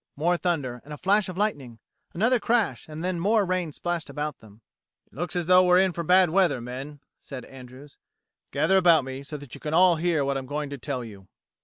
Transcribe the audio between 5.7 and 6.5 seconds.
in for bad